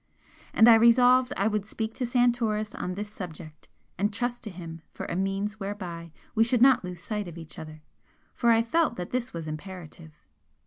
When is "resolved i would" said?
0.73-1.67